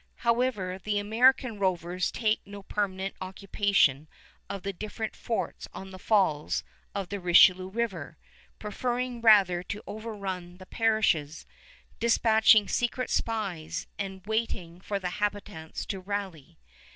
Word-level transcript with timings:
However, 0.25 0.79
the 0.83 0.97
American 0.97 1.59
rovers 1.59 2.09
take 2.09 2.41
no 2.43 2.63
permanent 2.63 3.13
occupation 3.21 4.07
of 4.49 4.63
the 4.63 4.73
different 4.73 5.15
forts 5.15 5.67
on 5.75 5.91
the 5.91 5.99
falls 5.99 6.63
of 6.95 7.09
the 7.09 7.19
Richelieu 7.19 7.67
River, 7.69 8.17
preferring 8.57 9.21
rather 9.21 9.61
to 9.61 9.83
overrun 9.85 10.57
the 10.57 10.65
parishes, 10.65 11.45
dispatching 11.99 12.67
secret 12.67 13.11
spies 13.11 13.85
and 13.99 14.25
waiting 14.25 14.79
for 14.81 14.97
the 14.97 15.09
habitants 15.21 15.85
to 15.85 15.99
rally. 15.99 16.57